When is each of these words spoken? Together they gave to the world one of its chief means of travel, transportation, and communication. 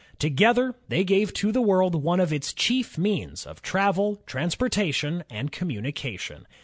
Together 0.17 0.73
they 0.87 1.03
gave 1.03 1.31
to 1.31 1.51
the 1.51 1.61
world 1.61 1.93
one 1.93 2.19
of 2.19 2.33
its 2.33 2.53
chief 2.53 2.97
means 2.97 3.45
of 3.45 3.61
travel, 3.61 4.19
transportation, 4.25 5.23
and 5.29 5.51
communication. 5.51 6.47